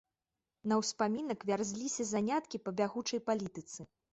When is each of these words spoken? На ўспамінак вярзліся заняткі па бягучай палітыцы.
На 0.71 0.75
ўспамінак 0.81 1.45
вярзліся 1.51 2.03
заняткі 2.15 2.63
па 2.65 2.75
бягучай 2.81 3.25
палітыцы. 3.29 3.81